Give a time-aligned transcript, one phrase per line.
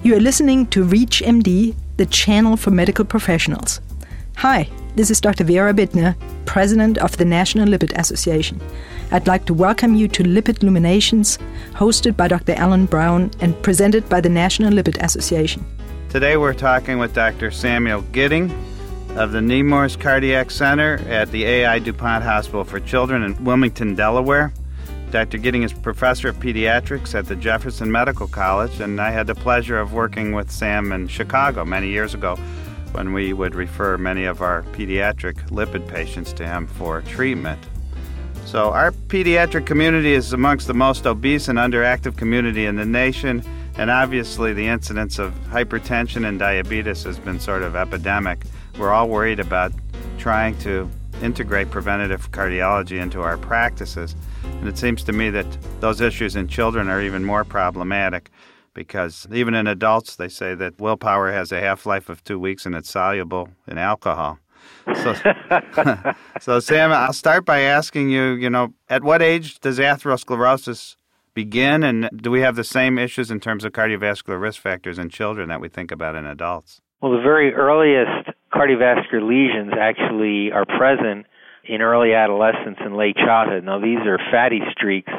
[0.00, 3.80] You are listening to ReachMD, the channel for medical professionals.
[4.36, 5.42] Hi, this is Dr.
[5.42, 6.14] Vera Bittner,
[6.46, 8.60] President of the National Lipid Association.
[9.10, 11.36] I'd like to welcome you to Lipid Luminations,
[11.72, 12.52] hosted by Dr.
[12.52, 15.66] Alan Brown and presented by the National Lipid Association.
[16.10, 17.50] Today we're talking with Dr.
[17.50, 18.52] Samuel Gidding
[19.16, 24.52] of the Nemours Cardiac Center at the AI DuPont Hospital for Children in Wilmington, Delaware.
[25.10, 25.38] Dr.
[25.38, 29.78] Gidding is professor of pediatrics at the Jefferson Medical College, and I had the pleasure
[29.78, 32.36] of working with Sam in Chicago many years ago
[32.92, 37.58] when we would refer many of our pediatric lipid patients to him for treatment.
[38.44, 43.42] So, our pediatric community is amongst the most obese and underactive community in the nation,
[43.78, 48.44] and obviously, the incidence of hypertension and diabetes has been sort of epidemic.
[48.78, 49.72] We're all worried about
[50.18, 50.90] trying to
[51.22, 54.14] integrate preventative cardiology into our practices,
[54.44, 55.46] and it seems to me that
[55.80, 58.30] those issues in children are even more problematic
[58.74, 62.64] because even in adults, they say that willpower has a half life of two weeks
[62.64, 64.38] and it's soluble in alcohol.
[64.94, 65.14] So,
[66.40, 70.96] so, Sam, I'll start by asking you, you know, at what age does atherosclerosis
[71.34, 75.08] begin, and do we have the same issues in terms of cardiovascular risk factors in
[75.08, 76.80] children that we think about in adults?
[77.00, 81.26] Well, the very earliest cardiovascular lesions actually are present
[81.68, 83.64] in early adolescence and late childhood.
[83.64, 85.12] Now, these are fatty streaks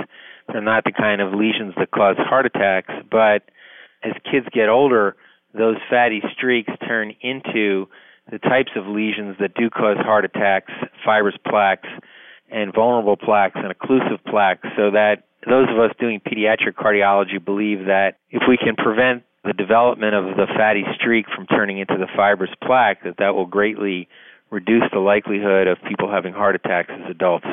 [0.51, 3.43] they're not the kind of lesions that cause heart attacks, but
[4.03, 5.15] as kids get older,
[5.53, 7.87] those fatty streaks turn into
[8.31, 10.71] the types of lesions that do cause heart attacks,
[11.05, 11.89] fibrous plaques,
[12.51, 17.85] and vulnerable plaques and occlusive plaques, so that those of us doing pediatric cardiology believe
[17.85, 22.07] that if we can prevent the development of the fatty streak from turning into the
[22.15, 24.09] fibrous plaque, that that will greatly
[24.51, 27.45] reduce the likelihood of people having heart attacks as adults.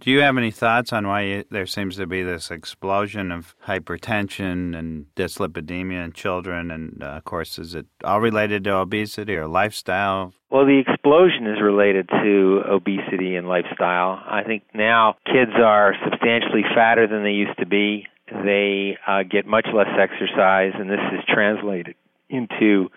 [0.00, 4.78] Do you have any thoughts on why there seems to be this explosion of hypertension
[4.78, 6.70] and dyslipidemia in children?
[6.70, 10.34] And uh, of course, is it all related to obesity or lifestyle?
[10.50, 14.22] Well, the explosion is related to obesity and lifestyle.
[14.24, 18.06] I think now kids are substantially fatter than they used to be.
[18.30, 21.96] They uh, get much less exercise, and this is translated
[22.30, 22.88] into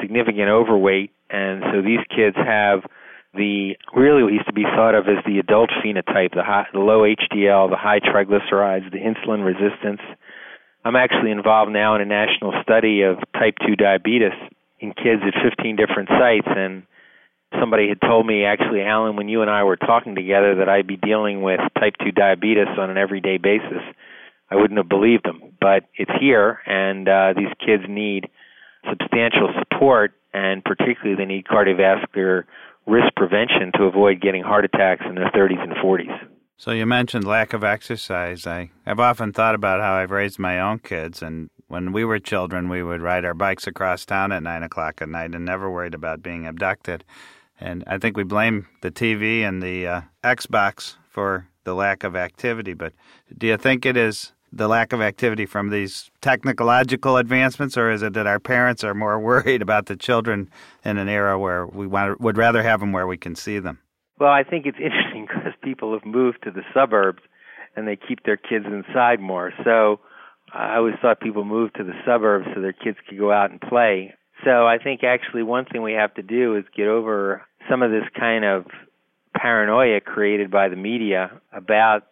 [0.00, 1.12] significant overweight.
[1.30, 2.82] And so these kids have
[3.34, 6.80] the really what used to be thought of as the adult phenotype, the, high, the
[6.80, 10.00] low HDL, the high triglycerides, the insulin resistance.
[10.84, 14.32] I'm actually involved now in a national study of type 2 diabetes
[14.80, 16.82] in kids at 15 different sites and
[17.60, 20.86] somebody had told me actually Alan when you and I were talking together that I'd
[20.86, 23.82] be dealing with type 2 diabetes on an everyday basis.
[24.50, 28.28] I wouldn't have believed them, but it's here and uh these kids need
[28.88, 32.44] substantial support and particularly they need cardiovascular
[32.86, 36.28] risk prevention to avoid getting heart attacks in their 30s and 40s.
[36.56, 38.46] So you mentioned lack of exercise.
[38.46, 42.18] I, I've often thought about how I've raised my own kids, and when we were
[42.18, 45.70] children, we would ride our bikes across town at nine o'clock at night and never
[45.70, 47.04] worried about being abducted.
[47.58, 52.16] And I think we blame the TV and the uh, Xbox for the lack of
[52.16, 52.74] activity.
[52.74, 52.92] But
[53.36, 58.02] do you think it is the lack of activity from these technological advancements, or is
[58.02, 60.50] it that our parents are more worried about the children
[60.84, 63.78] in an era where we want, would rather have them where we can see them?
[64.18, 67.22] Well, I think it's interesting because people have moved to the suburbs
[67.76, 69.52] and they keep their kids inside more.
[69.64, 70.00] So
[70.52, 73.60] I always thought people moved to the suburbs so their kids could go out and
[73.60, 74.14] play.
[74.44, 77.90] So I think actually one thing we have to do is get over some of
[77.90, 78.66] this kind of
[79.34, 82.06] paranoia created by the media about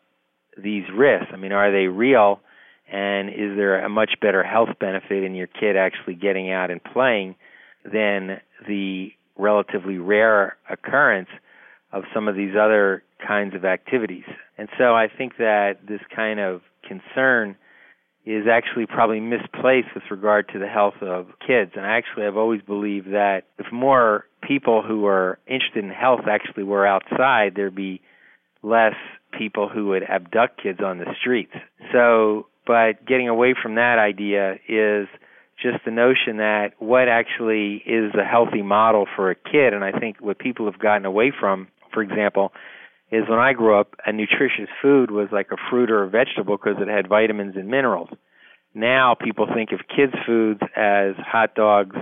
[0.63, 1.31] these risks?
[1.33, 2.41] I mean, are they real?
[2.91, 6.83] And is there a much better health benefit in your kid actually getting out and
[6.83, 7.37] playing
[7.85, 11.29] than the relatively rare occurrence
[11.93, 14.25] of some of these other kinds of activities?
[14.57, 17.57] And so I think that this kind of concern
[18.25, 21.73] is actually probably misplaced with regard to the health of kids.
[21.77, 26.65] And actually, I've always believed that if more people who are interested in health actually
[26.65, 28.03] were outside, there'd be
[28.63, 28.95] less
[29.37, 31.53] people who would abduct kids on the streets.
[31.93, 35.09] So, but getting away from that idea is
[35.63, 39.93] just the notion that what actually is a healthy model for a kid, and I
[39.99, 42.53] think what people have gotten away from, for example,
[43.11, 46.57] is when I grew up, a nutritious food was like a fruit or a vegetable
[46.57, 48.11] because it had vitamins and minerals.
[48.75, 51.97] Now people think of kids' foods as hot dogs,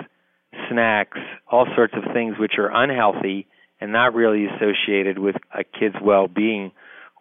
[0.69, 1.19] snacks,
[1.51, 3.47] all sorts of things which are unhealthy
[3.81, 6.73] and not really associated with a kid's well-being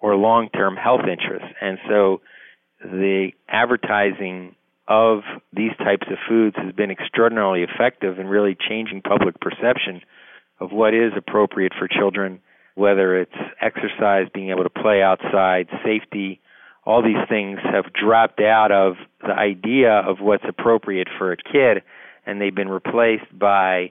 [0.05, 1.47] or long-term health interests.
[1.59, 2.21] And so
[2.79, 4.55] the advertising
[4.87, 5.21] of
[5.51, 10.01] these types of foods has been extraordinarily effective in really changing public perception
[10.59, 12.39] of what is appropriate for children,
[12.75, 16.39] whether it's exercise, being able to play outside, safety,
[16.85, 21.81] all these things have dropped out of the idea of what's appropriate for a kid,
[22.27, 23.89] and they've been replaced by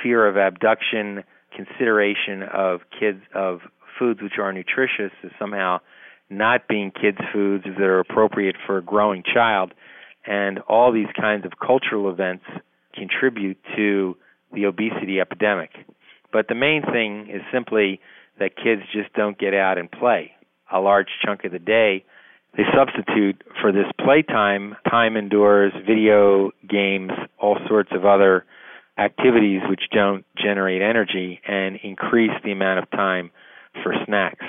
[0.00, 1.24] fear of abduction,
[1.56, 3.62] consideration of kids of
[3.98, 5.80] foods which are nutritious as somehow
[6.28, 9.72] not being kids' foods that are appropriate for a growing child,
[10.26, 12.44] and all these kinds of cultural events
[12.94, 14.16] contribute to
[14.52, 15.70] the obesity epidemic.
[16.32, 18.00] But the main thing is simply
[18.38, 20.32] that kids just don't get out and play
[20.72, 22.04] a large chunk of the day.
[22.56, 28.44] They substitute for this playtime time indoors, video games, all sorts of other
[28.98, 33.30] activities which don't generate energy and increase the amount of time
[33.82, 34.44] for snacks.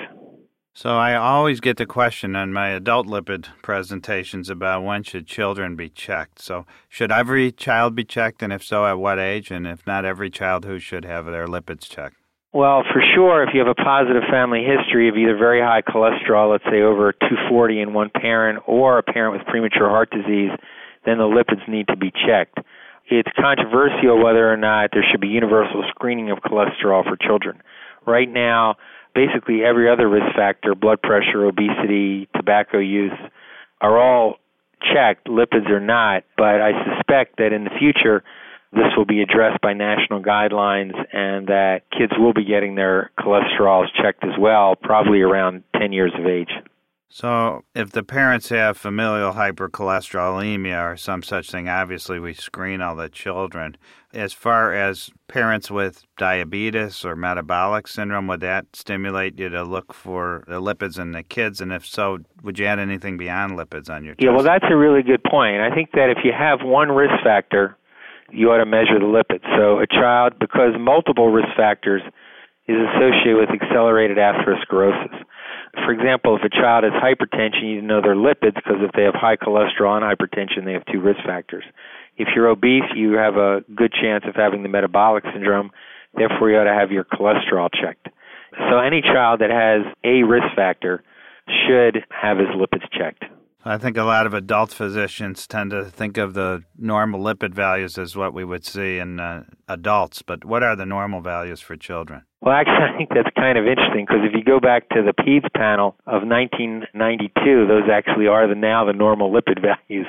[0.74, 5.74] So I always get the question on my adult lipid presentations about when should children
[5.74, 6.40] be checked.
[6.40, 9.50] So should every child be checked, and if so, at what age?
[9.50, 12.14] And if not every child, who should have their lipids checked?
[12.52, 16.52] Well, for sure, if you have a positive family history of either very high cholesterol,
[16.52, 20.50] let's say over 240 in one parent, or a parent with premature heart disease,
[21.04, 22.58] then the lipids need to be checked.
[23.10, 27.62] It's controversial whether or not there should be universal screening of cholesterol for children.
[28.06, 28.76] Right now,
[29.18, 33.18] basically every other risk factor, blood pressure, obesity, tobacco use,
[33.80, 34.36] are all
[34.94, 35.26] checked.
[35.26, 38.22] Lipids are not, but I suspect that in the future
[38.72, 43.86] this will be addressed by national guidelines and that kids will be getting their cholesterols
[44.00, 46.52] checked as well, probably around 10 years of age.
[47.10, 52.94] So, if the parents have familial hypercholesterolemia or some such thing, obviously we screen all
[52.96, 53.78] the children.
[54.12, 59.94] As far as parents with diabetes or metabolic syndrome, would that stimulate you to look
[59.94, 61.62] for the lipids in the kids?
[61.62, 64.24] And if so, would you add anything beyond lipids on your test?
[64.24, 65.62] Yeah, well, that's a really good point.
[65.62, 67.74] I think that if you have one risk factor,
[68.30, 69.44] you ought to measure the lipids.
[69.56, 72.02] So, a child, because multiple risk factors,
[72.66, 75.24] is associated with accelerated atherosclerosis
[75.74, 79.14] for example, if a child has hypertension, you know their lipids because if they have
[79.14, 81.64] high cholesterol and hypertension, they have two risk factors.
[82.16, 85.70] If you're obese, you have a good chance of having the metabolic syndrome.
[86.14, 88.08] Therefore, you ought to have your cholesterol checked.
[88.70, 91.02] So, any child that has a risk factor
[91.46, 93.24] should have his lipids checked.
[93.64, 97.98] I think a lot of adult physicians tend to think of the normal lipid values
[97.98, 101.76] as what we would see in uh, adults, but what are the normal values for
[101.76, 102.22] children?
[102.40, 105.12] Well, actually, I think that's kind of interesting because if you go back to the
[105.12, 110.06] PEDS panel of 1992, those actually are the now the normal lipid values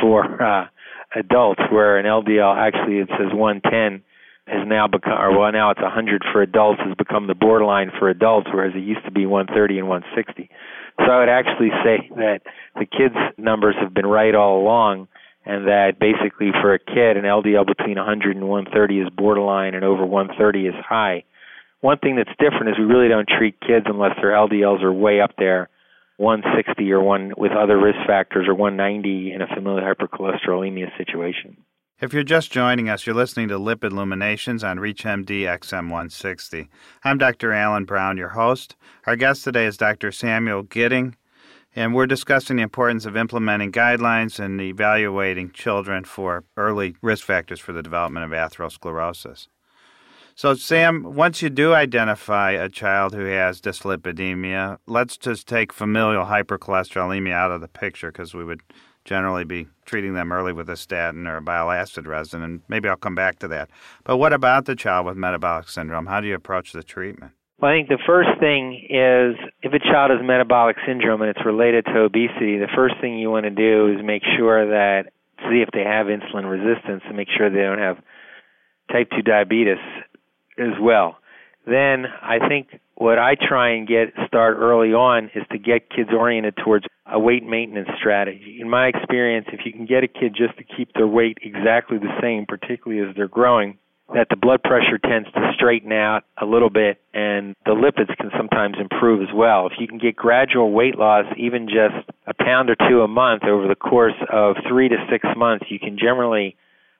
[0.00, 0.66] for uh,
[1.14, 4.02] adults, where an LDL actually it says 110
[4.46, 8.08] has now become, or well, now it's 100 for adults has become the borderline for
[8.08, 10.50] adults, whereas it used to be 130 and 160.
[10.98, 12.40] So I would actually say that
[12.74, 15.06] the kids' numbers have been right all along,
[15.46, 19.84] and that basically for a kid, an LDL between 100 and 130 is borderline, and
[19.84, 21.24] over 130 is high.
[21.80, 25.20] One thing that's different is we really don't treat kids unless their LDLs are way
[25.20, 25.70] up there,
[26.18, 31.56] 160 or one with other risk factors, or 190 in a familial hypercholesterolemia situation.
[31.98, 36.68] If you're just joining us, you're listening to Lipid Illuminations on ReachMD XM160.
[37.04, 37.52] I'm Dr.
[37.52, 38.76] Alan Brown, your host.
[39.06, 40.12] Our guest today is Dr.
[40.12, 41.16] Samuel Gidding,
[41.74, 47.60] and we're discussing the importance of implementing guidelines and evaluating children for early risk factors
[47.60, 49.48] for the development of atherosclerosis.
[50.40, 56.24] So, Sam, once you do identify a child who has dyslipidemia, let's just take familial
[56.24, 58.62] hypercholesterolemia out of the picture because we would
[59.04, 62.88] generally be treating them early with a statin or a bile acid resin, and maybe
[62.88, 63.68] I'll come back to that.
[64.02, 66.06] But what about the child with metabolic syndrome?
[66.06, 67.32] How do you approach the treatment?
[67.58, 71.44] Well, I think the first thing is if a child has metabolic syndrome and it's
[71.44, 75.12] related to obesity, the first thing you want to do is make sure that
[75.50, 77.98] see if they have insulin resistance and make sure they don't have
[78.90, 79.76] type 2 diabetes
[80.60, 81.16] as well.
[81.66, 86.10] Then I think what I try and get start early on is to get kids
[86.12, 88.58] oriented towards a weight maintenance strategy.
[88.60, 91.98] In my experience, if you can get a kid just to keep their weight exactly
[91.98, 93.78] the same, particularly as they're growing,
[94.14, 98.30] that the blood pressure tends to straighten out a little bit and the lipids can
[98.36, 99.66] sometimes improve as well.
[99.66, 103.44] If you can get gradual weight loss, even just a pound or two a month
[103.44, 106.56] over the course of three to six months, you can generally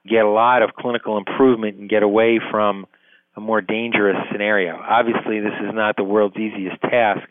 [0.08, 2.86] get a lot of clinical improvement and get away from
[3.40, 4.76] a more dangerous scenario.
[4.76, 7.26] Obviously, this is not the world's easiest task,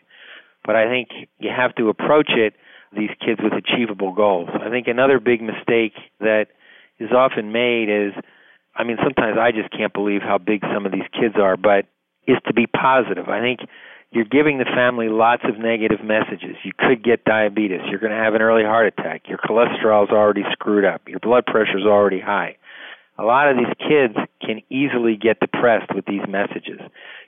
[0.64, 2.54] but I think you have to approach it
[2.92, 4.48] these kids with achievable goals.
[4.52, 6.46] I think another big mistake that
[6.98, 8.12] is often made is
[8.74, 11.86] I mean sometimes I just can't believe how big some of these kids are, but
[12.26, 13.28] is to be positive.
[13.28, 13.60] I think
[14.10, 16.56] you're giving the family lots of negative messages.
[16.64, 17.80] You could get diabetes.
[17.88, 19.22] You're going to have an early heart attack.
[19.28, 21.02] Your cholesterol is already screwed up.
[21.06, 22.56] Your blood pressure is already high
[23.20, 26.80] a lot of these kids can easily get depressed with these messages.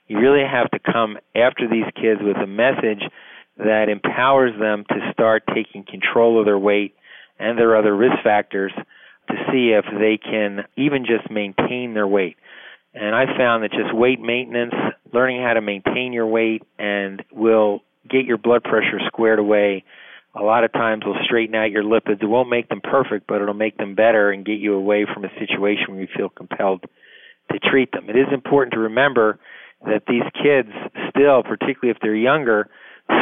[0.07, 3.03] You really have to come after these kids with a message
[3.57, 6.95] that empowers them to start taking control of their weight
[7.37, 8.71] and their other risk factors
[9.27, 12.37] to see if they can even just maintain their weight.
[12.95, 14.73] And I found that just weight maintenance,
[15.13, 19.83] learning how to maintain your weight, and will get your blood pressure squared away.
[20.35, 22.23] A lot of times will straighten out your lipids.
[22.23, 25.25] It won't make them perfect, but it'll make them better and get you away from
[25.25, 26.83] a situation where you feel compelled
[27.51, 28.09] to treat them.
[28.09, 29.39] It is important to remember
[29.85, 30.69] that these kids
[31.09, 32.69] still, particularly if they're younger,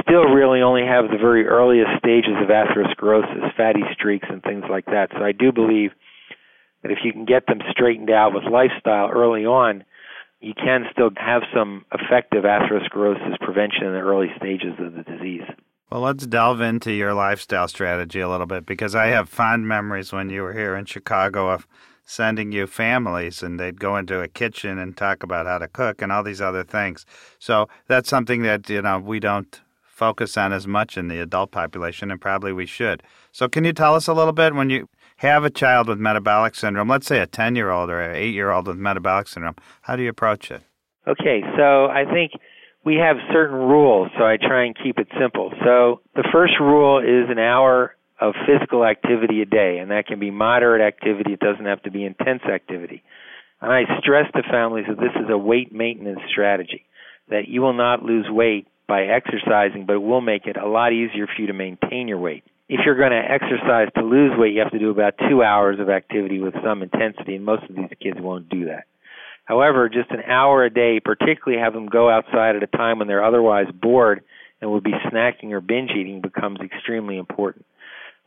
[0.01, 4.85] still really only have the very earliest stages of atherosclerosis, fatty streaks, and things like
[4.85, 5.09] that.
[5.11, 5.91] So I do believe
[6.83, 9.83] that if you can get them straightened out with lifestyle early on,
[10.39, 15.43] you can still have some effective atherosclerosis prevention in the early stages of the disease.
[15.91, 20.13] Well, let's delve into your lifestyle strategy a little bit because I have fond memories
[20.13, 21.67] when you were here in Chicago of
[22.05, 26.01] sending you families and they'd go into a kitchen and talk about how to cook
[26.01, 27.05] and all these other things.
[27.39, 31.51] So that's something that, you know, we don't focus on as much in the adult
[31.51, 33.03] population and probably we should.
[33.33, 36.55] So can you tell us a little bit when you have a child with metabolic
[36.55, 39.57] syndrome, let's say a 10 year old or an 8 year old with metabolic syndrome,
[39.81, 40.61] how do you approach it?
[41.05, 42.31] Okay, so I think
[42.83, 45.51] we have certain rules, so I try and keep it simple.
[45.63, 50.19] So the first rule is an hour of physical activity a day, and that can
[50.19, 53.03] be moderate activity, it doesn't have to be intense activity.
[53.61, 56.85] And I stress to families that this is a weight maintenance strategy,
[57.29, 60.93] that you will not lose weight by exercising, but it will make it a lot
[60.93, 64.53] easier for you to maintain your weight if you're going to exercise to lose weight,
[64.53, 67.75] you have to do about two hours of activity with some intensity, and most of
[67.75, 68.85] these kids won't do that.
[69.45, 73.07] However, just an hour a day, particularly have them go outside at a time when
[73.07, 74.23] they're otherwise bored
[74.61, 77.65] and would be snacking or binge eating, becomes extremely important.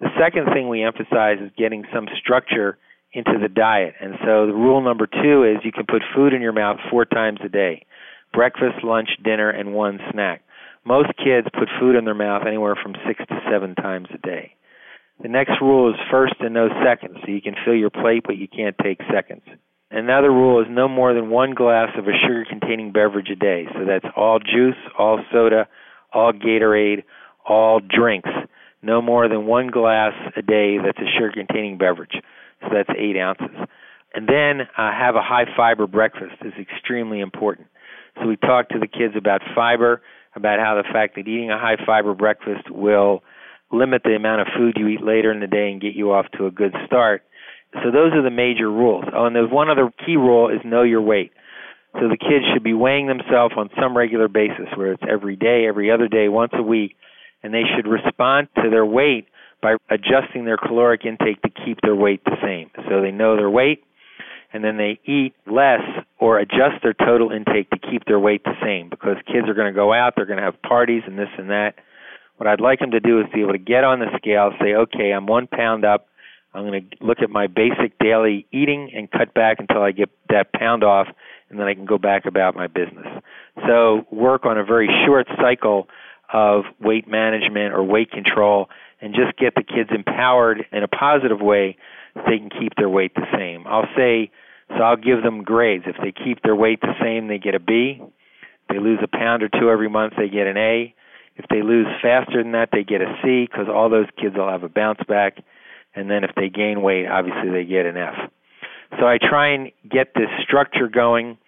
[0.01, 2.77] The second thing we emphasize is getting some structure
[3.13, 3.95] into the diet.
[4.01, 7.05] And so the rule number two is you can put food in your mouth four
[7.05, 7.87] times a day
[8.33, 10.43] breakfast, lunch, dinner, and one snack.
[10.85, 14.57] Most kids put food in their mouth anywhere from six to seven times a day.
[15.23, 18.37] The next rule is first and no seconds, so you can fill your plate, but
[18.37, 19.43] you can't take seconds.
[19.91, 23.67] Another rule is no more than one glass of a sugar containing beverage a day.
[23.75, 25.69] So that's all juice, all soda,
[26.13, 27.05] all Gatorade,
[27.47, 28.31] all drinks.
[28.83, 32.21] No more than one glass a day that's a sugar containing beverage.
[32.61, 33.57] So that's eight ounces.
[34.15, 37.69] And then uh, have a high fiber breakfast is extremely important.
[38.17, 40.03] So we talk to the kids about fiber
[40.37, 43.23] about how the fact that eating a high fiber breakfast will
[43.73, 46.27] limit the amount of food you eat later in the day and get you off
[46.37, 47.23] to a good start.
[47.83, 49.05] So those are the major rules.
[49.13, 51.33] Oh, and there's one other key rule is know your weight.
[51.95, 55.67] So the kids should be weighing themselves on some regular basis, where it's every day,
[55.67, 56.97] every other day, once a week,
[57.43, 59.27] and they should respond to their weight
[59.63, 62.71] by adjusting their caloric intake to keep their weight the same.
[62.89, 63.85] So they know their weight,
[64.53, 65.83] and then they eat less
[66.19, 69.73] or adjust their total intake to keep their weight the same because kids are going
[69.73, 71.75] to go out, they're going to have parties and this and that.
[72.39, 74.75] What I'd like them to do is be able to get on the scale, say,
[74.75, 76.09] okay, I'm one pound up.
[76.55, 80.09] I'm going to look at my basic daily eating and cut back until I get
[80.31, 81.09] that pound off,
[81.51, 83.07] and then I can go back about my business.
[83.67, 85.89] So work on a very short cycle
[86.33, 88.69] of weight management or weight control
[89.01, 91.77] and just get the kids empowered in a positive way
[92.15, 93.67] so they can keep their weight the same.
[93.67, 94.31] I'll say
[94.69, 95.85] so I'll give them grades.
[95.87, 98.01] If they keep their weight the same, they get a B.
[98.71, 100.95] They lose a pound or two every month, they get an A.
[101.37, 104.49] If they lose faster than that, they get a C because all those kids will
[104.49, 105.39] have a bounce back.
[105.95, 108.15] And then if they gain weight, obviously they get an F.
[108.99, 111.39] So I try and get this structure going.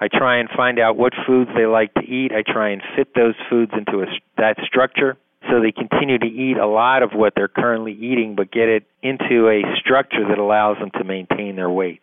[0.00, 2.32] I try and find out what foods they like to eat.
[2.32, 5.16] I try and fit those foods into a, that structure
[5.48, 8.84] so they continue to eat a lot of what they're currently eating, but get it
[9.02, 12.02] into a structure that allows them to maintain their weight.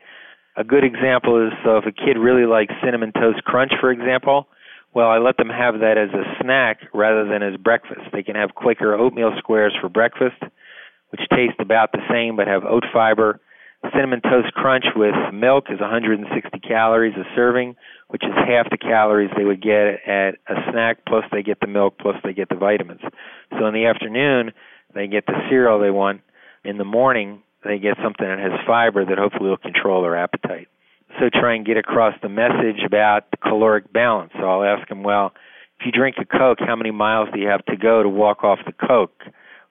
[0.57, 4.47] A good example is so if a kid really likes cinnamon toast crunch, for example,
[4.93, 8.01] well, I let them have that as a snack rather than as breakfast.
[8.13, 10.41] They can have Quaker oatmeal squares for breakfast,
[11.09, 13.39] which taste about the same but have oat fiber.
[13.93, 17.75] Cinnamon toast crunch with milk is 160 calories a serving,
[18.07, 21.67] which is half the calories they would get at a snack, plus they get the
[21.67, 23.01] milk, plus they get the vitamins.
[23.57, 24.53] So in the afternoon,
[24.95, 26.21] they get the cereal they want.
[26.63, 30.67] In the morning, they get something that has fiber that hopefully will control their appetite.
[31.19, 34.31] So try and get across the message about the caloric balance.
[34.33, 35.33] So I'll ask them, well,
[35.79, 38.43] if you drink a Coke, how many miles do you have to go to walk
[38.43, 39.23] off the Coke?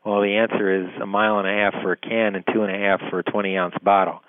[0.04, 2.74] Well, the answer is a mile and a half for a can and two and
[2.74, 4.20] a half for a 20 ounce bottle.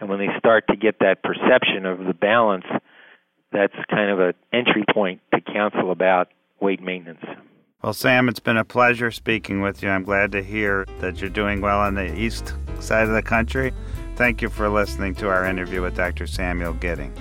[0.00, 2.66] And when they start to get that perception of the balance,
[3.52, 6.28] that's kind of an entry point to counsel about
[6.60, 7.24] weight maintenance.
[7.82, 9.90] Well, Sam, it's been a pleasure speaking with you.
[9.90, 13.72] I'm glad to hear that you're doing well on the east side of the country.
[14.16, 16.26] Thank you for listening to our interview with Dr.
[16.26, 17.12] Samuel Gidding.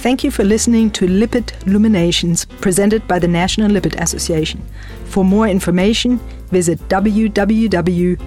[0.00, 4.62] Thank you for listening to Lipid Luminations presented by the National Lipid Association.
[5.06, 6.18] For more information,
[6.52, 8.18] visit www.lipid.org.